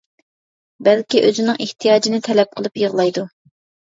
[0.87, 3.27] بەلكى ئۆزىنىڭ ئېھتىياجىنى تەلەپ قىلىپ يىغلايدۇ.